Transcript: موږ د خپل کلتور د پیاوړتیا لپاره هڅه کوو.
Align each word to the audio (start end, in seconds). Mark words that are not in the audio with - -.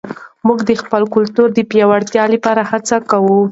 موږ 0.47 0.59
د 0.69 0.71
خپل 0.81 1.03
کلتور 1.15 1.47
د 1.53 1.59
پیاوړتیا 1.69 2.23
لپاره 2.33 2.61
هڅه 2.71 2.97
کوو. 3.09 3.41